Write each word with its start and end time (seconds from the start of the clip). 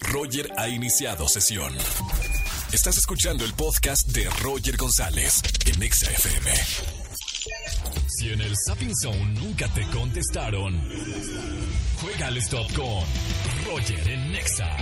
Roger 0.00 0.50
ha 0.56 0.68
iniciado 0.68 1.28
sesión. 1.28 1.72
Estás 2.72 2.98
escuchando 2.98 3.44
el 3.44 3.52
podcast 3.54 4.08
de 4.08 4.28
Roger 4.42 4.76
González 4.76 5.42
en 5.64 5.82
Exa 5.82 6.10
FM. 6.10 6.50
Si 8.08 8.30
en 8.30 8.40
el 8.40 8.54
Sapping 8.66 8.94
Zone 8.94 9.40
nunca 9.40 9.68
te 9.68 9.82
contestaron, 9.88 10.88
juega 12.00 12.26
al 12.28 12.36
stop 12.38 12.72
con 12.74 13.04
Roger 13.66 14.08
en 14.08 14.32
Nexa. 14.32 14.76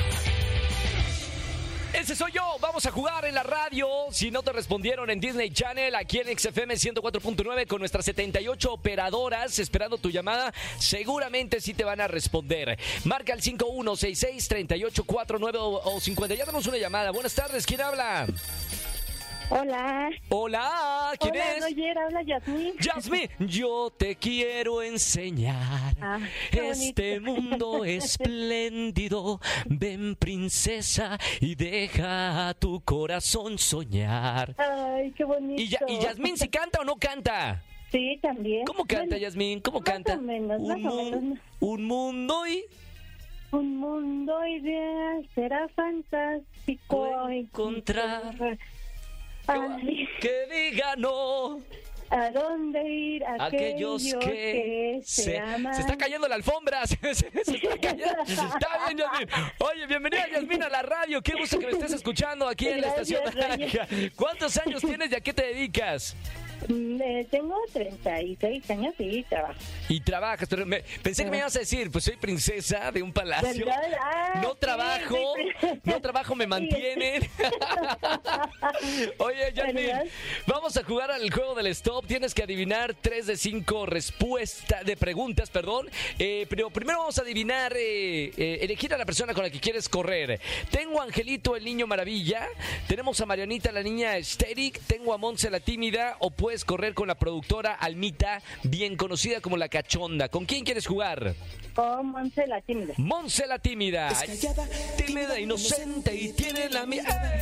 Ese 1.95 2.15
soy 2.17 2.33
yo. 2.33 2.43
Vamos 2.61 2.85
a 2.87 2.91
jugar 2.91 3.25
en 3.25 3.37
la 3.37 3.45
radio. 3.45 3.87
Si 4.11 4.33
no 4.33 4.43
te 4.43 4.53
respondieron 4.53 5.11
en 5.11 5.21
Disney 5.21 5.51
Channel, 5.51 5.95
aquí 5.95 6.19
en 6.19 6.37
XFM 6.37 6.75
104.9 6.75 7.69
con 7.69 7.79
nuestras 7.79 8.05
78 8.07 8.73
operadoras 8.73 9.61
esperando 9.61 9.97
tu 9.97 10.11
llamada, 10.11 10.53
seguramente 10.79 11.61
sí 11.61 11.73
te 11.73 11.85
van 11.85 12.01
a 12.01 12.09
responder. 12.09 12.77
Marca 13.05 13.33
el 13.33 13.43
5166-3849 13.43 15.81
o 15.85 16.01
50. 16.01 16.35
Ya 16.35 16.45
tenemos 16.45 16.67
una 16.67 16.79
llamada. 16.79 17.13
Buenas 17.13 17.35
tardes. 17.35 17.65
¿Quién 17.65 17.81
habla? 17.81 18.27
Hola. 19.51 20.11
Hola. 20.31 21.13
¿Quién 21.21 21.35
Hola, 21.35 21.53
es? 21.57 21.63
Roger, 21.63 21.99
habla 21.99 22.23
Yasmín. 22.23 22.75
Yasmin, 22.81 23.29
yo 23.41 23.91
te 23.97 24.17
quiero 24.17 24.83
enseñar 24.83 25.95
Ah, 26.01 26.19
este 26.51 27.21
mundo 27.21 27.85
espléndido. 27.85 29.41
Ven, 29.67 30.17
princesa, 30.17 31.19
y 31.41 31.55
deja 31.55 32.49
a 32.49 32.55
tu 32.55 32.81
corazón 32.81 33.59
soñar. 33.59 34.55
Ay, 34.59 35.13
qué 35.13 35.25
bonito. 35.25 35.61
¿Y, 35.61 35.69
Ya- 35.69 35.81
y 35.87 35.99
Yasmín 36.01 36.37
si 36.37 36.49
canta 36.49 36.81
o 36.81 36.85
no 36.85 36.97
canta? 36.97 37.63
Sí, 37.93 38.19
también. 38.21 38.65
¿Cómo 38.65 38.85
canta 38.85 39.05
Bueno, 39.11 39.17
Yasmín? 39.19 39.61
¿Cómo 39.61 39.79
más 39.81 39.85
canta? 39.89 40.15
o 40.15 40.21
menos, 40.21 40.61
más 40.61 40.77
un, 40.79 40.87
o 40.87 40.91
mu- 40.95 41.11
menos. 41.21 41.39
un 41.61 41.85
mundo 41.85 42.47
y 42.47 42.65
Un 43.53 43.77
mundo 43.77 44.45
ideal 44.47 45.29
será 45.35 45.69
fantástico. 45.77 47.29
Encontrar 47.29 48.59
Ay, 49.47 50.09
que 50.21 50.47
diga 50.51 50.95
no. 50.97 51.61
¿A 52.11 52.31
dónde 52.31 52.83
ir? 52.89 53.25
Aquellos 53.41 54.03
que 54.21 55.01
se, 55.03 55.23
se 55.73 55.81
está 55.81 55.97
cayendo 55.97 56.29
la 56.29 56.37
alfombra, 56.37 56.87
se, 56.87 56.97
se- 57.15 57.15
se 57.15 57.57
está 57.57 57.79
cayendo. 57.81 58.23
Está 58.27 58.69
bien, 58.87 58.99
Yasmin. 58.99 59.29
Oye, 59.59 59.87
bienvenida 59.87 60.29
Yasmin 60.33 60.63
a 60.63 60.69
la 60.69 60.83
radio. 60.83 61.21
Qué 61.23 61.33
gusto 61.33 61.59
que 61.59 61.67
me 61.67 61.73
estés 61.73 61.93
escuchando 61.93 62.47
aquí 62.47 62.69
en 62.69 62.83
la 62.83 62.89
estación. 62.89 63.23
¿Cuántos 64.15 64.57
años 64.59 64.81
tienes 64.83 65.11
y 65.11 65.15
a 65.17 65.21
qué 65.21 65.33
te 65.33 65.47
dedicas? 65.47 66.15
Tengo 67.31 67.57
36 67.73 68.71
años 68.71 68.95
y 68.99 69.23
trabajo. 69.25 69.55
Y 69.89 70.01
trabajas, 70.01 70.49
me- 70.67 70.83
pensé 71.03 71.25
que 71.25 71.31
me 71.31 71.39
ibas 71.39 71.55
a 71.57 71.61
decir, 71.61 71.91
pues 71.91 72.05
soy 72.05 72.17
princesa 72.17 72.91
de 72.93 73.03
un 73.03 73.13
palacio. 73.13 73.67
Ah, 74.01 74.41
No 74.43 74.55
trabajo, 74.55 75.35
no 75.85 76.01
trabajo, 76.01 76.35
me 76.35 76.45
Sí. 76.45 76.49
mantienen. 76.49 77.29
Oye, 79.19 79.53
Yasmin, 79.55 79.75
¿Verdad? 79.87 80.05
vamos 80.47 80.77
a 80.77 80.85
jugar 80.85 81.11
al 81.11 81.31
juego 81.31 81.55
del 81.55 81.67
stop. 81.69 82.07
Tienes 82.07 82.35
que 82.35 82.43
adivinar 82.43 82.95
tres 83.01 83.27
de 83.27 83.37
cinco 83.37 83.87
respuestas, 83.87 84.85
de 84.85 84.97
preguntas, 84.97 85.51
perdón. 85.51 85.89
Eh, 86.19 86.47
pero 86.49 86.71
primero 86.71 86.99
vamos 87.01 87.19
a 87.19 87.23
adivinar, 87.23 87.73
eh, 87.77 88.31
eh, 88.37 88.59
elegir 88.63 88.93
a 88.95 88.99
la 88.99 89.05
persona 89.05 89.35
con 89.35 89.43
la 89.45 89.51
que 89.51 89.61
quieres 89.61 89.89
correr. 89.89 90.41
Tengo 90.71 91.01
a 91.01 91.05
Angelito, 91.05 91.57
el 91.57 91.65
niño 91.65 91.87
maravilla. 91.87 92.47
Tenemos 92.89 93.21
a 93.21 93.27
Marianita, 93.27 93.71
la 93.73 93.83
niña 93.83 94.17
Esteric. 94.17 94.81
Tengo 94.87 95.13
a 95.13 95.19
Monse, 95.19 95.51
la 95.51 95.61
tímida. 95.61 96.17
O 96.21 96.31
puedes 96.45 96.67
correr 96.67 96.93
con 96.93 97.09
la 97.09 97.15
productora 97.15 97.73
Almita, 97.73 98.43
bien 98.65 98.99
conocida 98.99 99.41
como 99.41 99.57
la 99.57 99.71
cachonda. 99.71 100.29
¿Con 100.29 100.45
quién 100.45 100.63
quieres 100.63 100.87
jugar? 100.87 101.35
Con 101.75 102.09
Monse 102.09 102.47
la 102.47 102.61
tímida. 102.61 102.93
Monse 102.99 103.47
la 103.47 103.59
tímida. 103.59 104.11
Tímida, 104.95 105.41
inocente 105.41 106.15
y 106.15 106.35
tiene 106.35 106.69
la 106.69 106.85
mirada. 106.85 107.41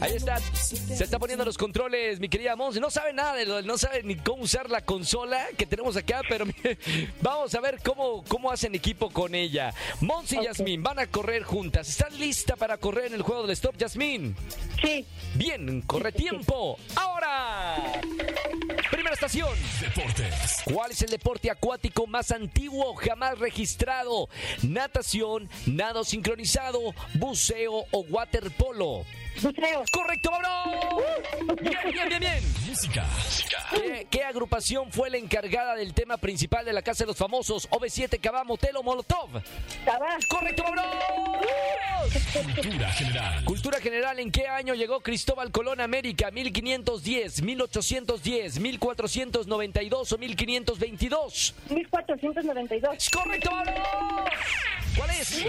Ahí 0.00 0.14
está. 0.14 0.38
Se 0.38 1.02
está 1.02 1.18
poniendo 1.18 1.44
los 1.44 1.58
controles, 1.58 2.20
mi 2.20 2.28
querida 2.28 2.54
Monse. 2.54 2.78
No 2.78 2.90
sabe 2.90 3.12
nada 3.12 3.34
de 3.34 3.44
lo, 3.44 3.60
no 3.62 3.76
sabe 3.76 4.04
ni 4.04 4.14
cómo 4.14 4.44
usar 4.44 4.70
la 4.70 4.82
consola 4.82 5.44
que 5.58 5.66
tenemos 5.66 5.96
acá, 5.96 6.22
pero 6.28 6.46
mire, 6.62 6.78
vamos 7.20 7.56
a 7.56 7.60
ver 7.60 7.80
cómo, 7.84 8.22
cómo 8.28 8.52
hacen 8.52 8.76
equipo 8.76 9.10
con 9.10 9.34
ella. 9.34 9.74
Monse 10.00 10.36
y 10.36 10.38
Ok. 10.38 10.44
Yasmín 10.44 10.80
van 10.84 11.00
a 11.00 11.08
correr 11.08 11.42
juntas. 11.42 11.88
¿Estás 11.88 12.12
lista 12.12 12.54
para 12.54 12.78
correr 12.78 13.06
en 13.06 13.14
el 13.14 13.22
juego 13.22 13.42
del 13.42 13.50
stop, 13.50 13.76
Yasmín? 13.76 14.36
Sí. 14.80 15.04
Bien, 15.34 15.82
corre 15.82 16.12
tiempo. 16.12 16.78
Ahora. 16.94 17.65
Primera 18.90 19.14
estación. 19.14 19.50
Deportes. 19.80 20.62
¿Cuál 20.72 20.90
es 20.92 21.02
el 21.02 21.10
deporte 21.10 21.50
acuático 21.50 22.06
más 22.06 22.30
antiguo 22.30 22.94
jamás 22.94 23.38
registrado? 23.38 24.28
Natación, 24.62 25.48
nado 25.66 26.04
sincronizado, 26.04 26.80
buceo 27.14 27.84
o 27.90 28.00
waterpolo. 28.08 29.04
Buceo. 29.42 29.84
Correcto, 29.92 30.30
vámonos. 30.30 31.02
Bien, 31.60 31.78
bien, 31.92 32.08
bien, 32.08 32.20
bien. 32.20 32.54
Música. 32.66 33.06
¿Qué, 33.70 34.06
qué 34.10 34.24
agrupación 34.24 34.90
fue 34.90 35.10
la 35.10 35.18
encargada 35.18 35.74
del 35.74 35.92
tema 35.92 36.16
principal 36.16 36.64
de 36.64 36.72
la 36.72 36.82
Casa 36.82 37.04
de 37.04 37.08
los 37.08 37.16
Famosos? 37.16 37.68
OV7, 37.70 38.20
Cabá, 38.20 38.44
Motel 38.44 38.76
o 38.76 38.82
Molotov. 38.82 39.42
Cabá. 39.84 40.16
Correcto, 40.28 40.62
vámonos. 40.62 40.86
Cultura 42.36 42.90
general. 42.90 43.44
Cultura 43.44 43.80
general, 43.80 44.18
¿en 44.18 44.30
qué 44.30 44.46
año 44.46 44.74
llegó 44.74 45.00
Cristóbal 45.00 45.50
Colón 45.50 45.80
a 45.80 45.84
América? 45.84 46.30
¿1510, 46.30 47.42
1810, 47.42 48.60
1492 48.60 50.12
o 50.12 50.18
1522? 50.18 51.54
1492. 51.70 52.96
¡Es 52.96 53.08
correcto! 53.08 53.50
¿Cuál 54.96 55.10
es? 55.10 55.44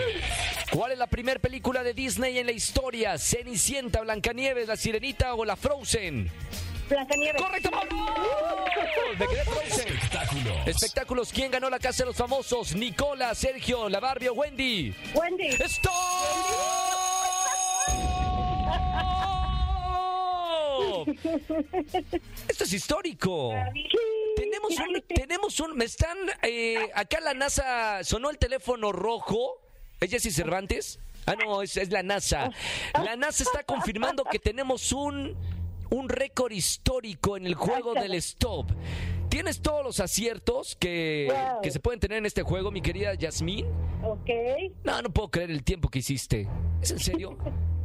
¿Cuál 0.71 0.91
es 0.93 0.97
la 0.97 1.07
primera 1.07 1.39
película 1.41 1.83
de 1.83 1.93
Disney 1.93 2.37
en 2.37 2.45
la 2.45 2.53
historia? 2.53 3.17
¿Cenicienta, 3.17 4.01
Blancanieves, 4.01 4.69
La 4.69 4.77
Sirenita 4.77 5.35
o 5.35 5.43
La 5.43 5.57
Frozen? 5.57 6.31
Blancanieves. 6.89 7.41
¡Correcto! 7.41 7.69
vámonos! 7.69 8.09
Me 9.19 9.27
quedé 9.27 9.43
Frozen. 9.43 9.87
Espectáculos. 9.87 10.67
Espectáculos, 10.67 11.29
¿quién 11.33 11.51
ganó 11.51 11.69
la 11.69 11.79
Casa 11.79 12.03
de 12.03 12.07
los 12.07 12.15
Famosos? 12.15 12.73
¿Nicola, 12.75 13.35
Sergio, 13.35 13.89
La 13.89 13.99
Barbie 13.99 14.29
o 14.29 14.33
Wendy? 14.33 14.95
Wendy. 15.13 15.47
¡Stop! 15.65 16.36
Esto 22.47 22.63
es 22.63 22.73
histórico. 22.73 23.53
Tenemos 24.35 24.71
un, 24.77 25.01
tenemos 25.07 25.59
un, 25.59 25.75
me 25.75 25.85
están, 25.85 26.17
eh, 26.43 26.89
acá 26.93 27.19
la 27.21 27.33
NASA, 27.33 28.03
sonó 28.03 28.29
el 28.29 28.37
teléfono 28.37 28.91
rojo. 28.91 29.61
¿Es 29.99 30.11
Jessy 30.11 30.31
Cervantes? 30.31 30.99
Ah, 31.25 31.35
no, 31.35 31.61
es, 31.61 31.75
es 31.77 31.91
la 31.91 32.03
NASA. 32.03 32.51
La 32.93 33.15
NASA 33.15 33.43
está 33.43 33.63
confirmando 33.63 34.23
que 34.23 34.37
tenemos 34.39 34.91
un, 34.91 35.35
un 35.89 36.09
récord 36.09 36.51
histórico 36.51 37.35
en 37.35 37.47
el 37.47 37.55
juego 37.55 37.93
del 37.93 38.13
stop. 38.15 38.69
¿Tienes 39.29 39.61
todos 39.61 39.83
los 39.83 39.99
aciertos 39.99 40.75
que, 40.75 41.27
Wow. 41.29 41.61
que 41.61 41.71
se 41.71 41.79
pueden 41.79 41.99
tener 41.99 42.19
en 42.19 42.25
este 42.25 42.43
juego, 42.43 42.71
mi 42.71 42.81
querida 42.81 43.13
Yasmín? 43.15 43.65
Ok. 44.03 44.29
No, 44.83 45.01
no 45.01 45.09
puedo 45.09 45.29
creer 45.29 45.51
el 45.51 45.63
tiempo 45.63 45.89
que 45.89 45.99
hiciste. 45.99 46.47
¿Es 46.81 46.91
en 46.91 46.99
serio? 46.99 47.37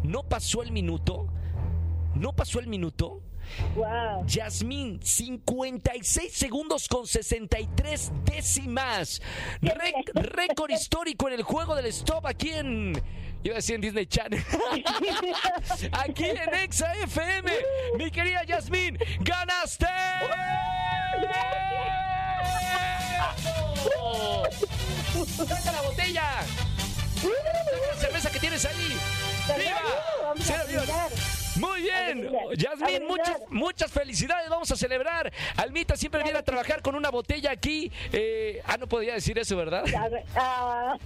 ¿No 0.05 0.23
pasó 0.23 0.63
el 0.63 0.71
minuto? 0.71 1.27
¿No 2.15 2.33
pasó 2.35 2.61
el 2.61 2.67
minuto? 2.67 3.21
Wow. 3.75 4.25
Yasmín, 4.27 5.01
56 5.03 6.33
segundos 6.33 6.89
con 6.89 7.07
63 7.07 8.13
décimas. 8.25 9.21
Rec- 9.61 10.13
récord 10.15 10.71
histórico 10.71 11.29
en 11.29 11.35
el 11.35 11.43
juego 11.43 11.75
del 11.75 11.87
stop 11.87 12.27
aquí 12.27 12.51
en. 12.51 13.03
Iba 13.45 13.55
a 13.55 13.57
decir 13.57 13.75
en 13.75 13.81
Disney 13.81 14.07
Channel. 14.07 14.43
aquí 15.93 16.25
en 16.25 16.55
Exa 16.55 16.95
FM. 16.95 17.51
Mi 17.99 18.11
querida 18.11 18.45
Yasmín, 18.45 18.97
¡ganaste! 19.21 19.87
¡Saca 25.47 25.73
la 25.73 25.83
botella! 25.83 26.23
¡Saca 27.17 27.89
la 27.95 28.01
cerveza 28.01 28.31
que 28.31 28.39
tienes 28.41 28.65
ahí! 28.65 28.97
¡Viva! 29.59 30.65
Viva. 30.69 31.09
Muy 31.63 31.83
bien, 31.83 32.29
A 32.81 32.87
a 32.87 32.87
brindar. 32.99 33.03
muchas, 33.09 33.41
muchas 33.51 33.91
felicidades, 33.91 34.49
vamos 34.49 34.71
a 34.71 34.77
celebrar. 34.77 35.33
Almita 35.57 35.97
siempre 35.97 36.23
viene 36.23 36.39
a 36.39 36.43
trabajar 36.43 36.83
con 36.83 36.95
una 36.95 37.11
botella 37.11 37.51
aquí. 37.53 37.91
Eh, 38.13 38.61
ah, 38.67 38.77
no 38.77 38.87
podía 38.89 39.15
decir 39.15 39.39
eso, 39.39 39.57
¿verdad? 39.57 39.85
A 39.95 40.09
ver, 40.09 40.25
ah, 40.37 40.97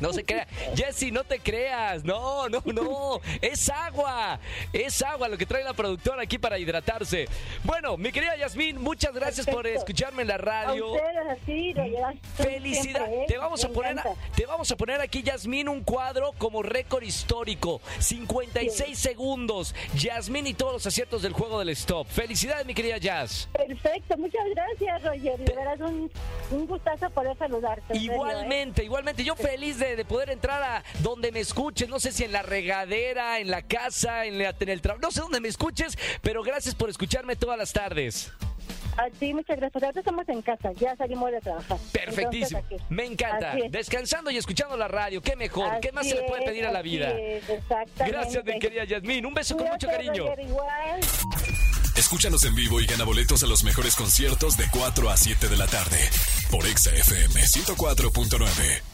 No 0.00 0.12
se 0.12 0.24
crea. 0.24 0.46
Jessy, 0.74 1.10
no 1.10 1.24
te 1.24 1.38
creas. 1.40 2.04
No, 2.04 2.48
no, 2.48 2.62
no. 2.66 3.20
Es 3.40 3.68
agua. 3.68 4.40
Es 4.72 5.02
agua 5.02 5.28
lo 5.28 5.36
que 5.36 5.46
trae 5.46 5.62
la 5.64 5.74
productora 5.74 6.22
aquí 6.22 6.38
para 6.38 6.58
hidratarse. 6.58 7.28
Bueno, 7.64 7.96
mi 7.96 8.10
querida 8.12 8.36
Yasmín, 8.36 8.80
muchas 8.80 9.12
gracias 9.12 9.46
por 9.46 9.66
escucharme 9.66 10.22
en 10.22 10.28
la 10.28 10.34
a 10.34 10.38
radio. 10.38 10.92
ustedes 10.92 11.42
así 11.42 11.72
lo 11.74 11.82
Felicidad. 12.36 12.82
siempre, 13.04 13.22
¿eh? 13.22 13.26
Te 13.28 13.38
vamos 13.38 13.64
a 13.64 13.68
poner 13.68 13.92
encanta. 13.92 14.14
te 14.34 14.46
vamos 14.46 14.70
a 14.70 14.76
poner 14.76 15.00
aquí 15.00 15.22
Yasmín 15.22 15.68
un 15.68 15.82
cuadro 15.82 16.32
como 16.38 16.62
récord 16.62 17.02
histórico. 17.02 17.80
56 17.98 18.98
segundos. 18.98 19.74
Yasmín 19.94 20.46
y 20.46 20.54
todos 20.54 20.72
los 20.72 20.86
aciertos 20.86 21.22
del 21.22 21.32
juego 21.32 21.58
del 21.58 21.70
stop. 21.70 22.06
Felicidades, 22.08 22.66
mi 22.66 22.74
querida 22.74 22.98
Jazz. 22.98 23.48
Perfecto, 23.52 24.16
muchas 24.16 24.42
gracias, 24.54 25.02
Roger. 25.02 25.38
De 25.38 25.54
veras, 25.54 25.80
un, 25.80 26.10
un 26.50 26.66
gustazo 26.66 27.10
poder 27.10 27.36
saludarte. 27.38 27.94
¿eh? 27.94 27.98
Igualmente, 27.98 28.84
igualmente. 28.84 29.24
Yo 29.24 29.36
feliz 29.36 29.78
de, 29.78 30.04
poder 30.04 30.30
entrar 30.30 30.62
a 30.62 30.84
donde 31.00 31.32
me 31.32 31.40
escuches. 31.40 31.88
No 31.88 32.00
sé 32.00 32.12
si 32.12 32.24
en 32.24 32.32
la 32.32 32.42
regadera, 32.42 33.38
en 33.38 33.50
la 33.50 33.62
casa, 33.62 34.24
en, 34.24 34.40
en 34.40 34.68
el 34.68 34.80
trabajo. 34.80 35.02
No 35.02 35.10
sé 35.10 35.20
dónde 35.20 35.40
me 35.40 35.48
escuches, 35.48 35.96
pero 36.22 36.42
gracias 36.42 36.74
por 36.74 36.90
escucharme 36.90 37.36
todas 37.36 37.58
las 37.58 37.72
tardes. 37.72 38.32
Ah, 38.96 39.06
sí, 39.18 39.32
muchas 39.32 39.56
gracias. 39.56 39.82
Ahora 39.82 39.98
estamos 39.98 40.28
en 40.28 40.42
casa, 40.42 40.72
ya 40.72 40.94
salimos 40.96 41.30
de 41.30 41.40
trabajar. 41.40 41.78
Perfectísimo. 41.92 42.62
Me 42.88 43.06
encanta. 43.06 43.56
Descansando 43.70 44.30
y 44.30 44.36
escuchando 44.36 44.76
la 44.76 44.88
radio, 44.88 45.22
qué 45.22 45.36
mejor. 45.36 45.80
¿Qué 45.80 45.92
más 45.92 46.08
se 46.08 46.16
le 46.16 46.22
puede 46.22 46.44
pedir 46.44 46.66
a 46.66 46.72
la 46.72 46.82
vida? 46.82 47.12
Gracias, 48.06 48.44
mi 48.44 48.58
querida 48.58 48.84
Yasmín. 48.84 49.26
Un 49.26 49.34
beso 49.34 49.56
con 49.56 49.68
mucho 49.68 49.86
cariño. 49.88 50.24
Escúchanos 51.96 52.44
en 52.44 52.54
vivo 52.54 52.80
y 52.80 52.86
gana 52.86 53.04
boletos 53.04 53.42
a 53.42 53.46
los 53.46 53.64
mejores 53.64 53.94
conciertos 53.96 54.56
de 54.56 54.64
4 54.70 55.10
a 55.10 55.16
7 55.16 55.48
de 55.48 55.56
la 55.56 55.66
tarde 55.66 55.98
por 56.50 56.66
Exa 56.66 56.90
FM 56.90 57.40
104.9. 57.40 58.91